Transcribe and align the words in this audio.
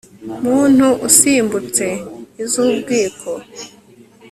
muntu 0.43 0.87
usimbutse 1.07 1.85
iz'ubwiko 2.43 3.31